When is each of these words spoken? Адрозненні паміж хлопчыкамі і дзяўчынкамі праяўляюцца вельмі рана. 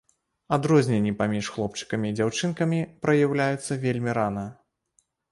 Адрозненні 0.55 1.11
паміж 1.17 1.49
хлопчыкамі 1.57 2.07
і 2.11 2.15
дзяўчынкамі 2.19 2.79
праяўляюцца 3.03 3.77
вельмі 3.83 4.11
рана. 4.19 4.47